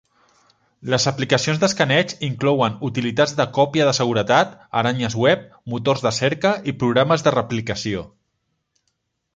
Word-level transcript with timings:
Les 0.93 1.03
aplicacions 1.09 1.59
d'escaneig 1.63 2.15
inclouen 2.27 2.79
utilitats 2.89 3.35
de 3.41 3.47
còpia 3.59 3.87
de 3.89 3.93
seguretat, 3.99 4.57
aranyes 4.83 5.19
web, 5.27 5.45
motors 5.75 6.03
de 6.09 6.15
cerca 6.23 6.57
i 6.73 6.77
programes 6.85 7.29
de 7.29 7.37
replicació. 7.39 8.05